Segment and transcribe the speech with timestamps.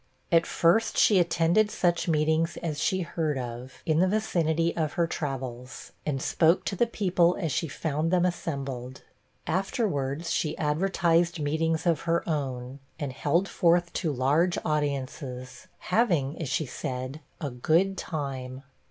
[0.31, 5.05] At first, she attended such meetings as she heard of, in the vicinity of her
[5.05, 9.03] travels, and spoke to the people as she found them assembled.
[9.45, 16.49] Afterwards, she advertised meetings of her own, and held forth to large audiences, having, as
[16.49, 18.63] she said, 'a good time.'